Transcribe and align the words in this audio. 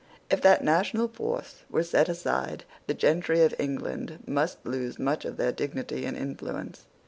If 0.31 0.41
that 0.41 0.63
national 0.63 1.09
force 1.09 1.61
were 1.69 1.83
set 1.83 2.09
aside, 2.09 2.63
the 2.87 2.95
gentry 2.95 3.43
of 3.43 3.53
England 3.59 4.23
must 4.25 4.65
lose 4.65 4.97
much 4.97 5.25
of 5.25 5.37
their 5.37 5.51
dignity 5.51 6.05
and 6.05 6.17
influence. 6.17 6.87